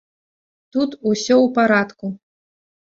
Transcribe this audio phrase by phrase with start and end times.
[0.75, 2.05] Тут усё ў парадку.